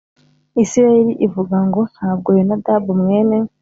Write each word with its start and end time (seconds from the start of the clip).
Isirayeli 0.63 1.13
Ivuga 1.27 1.55
Ngo 1.67 1.81
Ntabwo 1.93 2.29
Yonadabu 2.37 2.89
Mwene 2.99 3.37